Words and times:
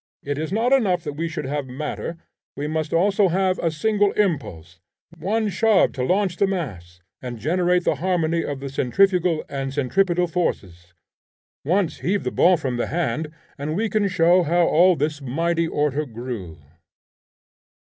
It 0.23 0.39
is 0.39 0.51
not 0.51 0.73
enough 0.73 1.03
that 1.03 1.13
we 1.13 1.27
should 1.27 1.45
have 1.45 1.67
matter, 1.67 2.17
we 2.57 2.65
must 2.65 2.91
also 2.91 3.27
have 3.27 3.59
a 3.59 3.69
single 3.69 4.13
impulse, 4.13 4.79
one 5.15 5.47
shove 5.49 5.91
to 5.91 6.03
launch 6.03 6.37
the 6.37 6.47
mass 6.47 7.01
and 7.21 7.37
generate 7.37 7.83
the 7.83 7.93
harmony 8.01 8.43
of 8.43 8.61
the 8.61 8.69
centrifugal 8.69 9.45
and 9.47 9.71
centripetal 9.71 10.25
forces. 10.25 10.95
Once 11.63 11.99
heave 11.99 12.23
the 12.23 12.31
ball 12.31 12.57
from 12.57 12.77
the 12.77 12.87
hand, 12.87 13.31
and 13.59 13.75
we 13.75 13.89
can 13.91 14.07
show 14.07 14.41
how 14.41 14.65
all 14.65 14.95
this 14.95 15.21
mighty 15.21 15.67
order 15.67 16.07
grew.' 16.07 16.57